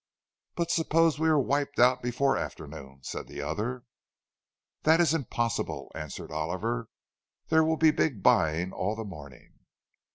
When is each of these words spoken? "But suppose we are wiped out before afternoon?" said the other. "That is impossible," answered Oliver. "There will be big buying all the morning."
"But 0.55 0.71
suppose 0.71 1.19
we 1.19 1.29
are 1.29 1.37
wiped 1.37 1.77
out 1.77 2.01
before 2.01 2.35
afternoon?" 2.35 3.01
said 3.03 3.27
the 3.27 3.43
other. 3.43 3.83
"That 4.81 4.99
is 4.99 5.13
impossible," 5.13 5.91
answered 5.93 6.31
Oliver. 6.31 6.89
"There 7.49 7.63
will 7.63 7.77
be 7.77 7.91
big 7.91 8.23
buying 8.23 8.71
all 8.71 8.95
the 8.95 9.05
morning." 9.05 9.59